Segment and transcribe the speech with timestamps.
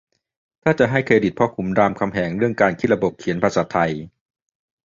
[0.63, 3.91] ถ้าจะให้เครดิตพ่อขุนรามคำแหงเรื่องการคิดระบบเขียนภาษาไทย